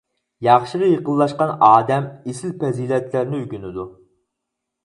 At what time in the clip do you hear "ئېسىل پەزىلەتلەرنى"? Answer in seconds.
2.31-3.41